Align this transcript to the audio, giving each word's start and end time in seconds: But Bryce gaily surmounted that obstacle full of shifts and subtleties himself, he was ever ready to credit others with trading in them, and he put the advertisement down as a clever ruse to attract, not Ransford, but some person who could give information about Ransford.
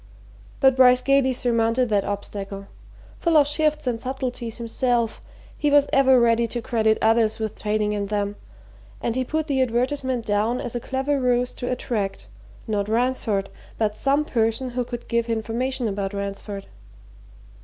But 0.59 0.75
Bryce 0.75 0.99
gaily 1.03 1.31
surmounted 1.31 1.89
that 1.89 2.03
obstacle 2.03 2.65
full 3.19 3.37
of 3.37 3.45
shifts 3.45 3.85
and 3.85 4.01
subtleties 4.01 4.57
himself, 4.57 5.21
he 5.55 5.69
was 5.69 5.87
ever 5.93 6.19
ready 6.19 6.47
to 6.47 6.59
credit 6.59 6.97
others 7.03 7.37
with 7.37 7.61
trading 7.61 7.93
in 7.93 8.07
them, 8.07 8.35
and 8.99 9.15
he 9.15 9.23
put 9.23 9.45
the 9.45 9.61
advertisement 9.61 10.25
down 10.25 10.59
as 10.59 10.73
a 10.73 10.79
clever 10.79 11.19
ruse 11.19 11.53
to 11.53 11.69
attract, 11.71 12.25
not 12.67 12.89
Ransford, 12.89 13.49
but 13.77 13.95
some 13.95 14.25
person 14.25 14.71
who 14.71 14.83
could 14.83 15.07
give 15.07 15.29
information 15.29 15.87
about 15.87 16.15
Ransford. 16.15 16.65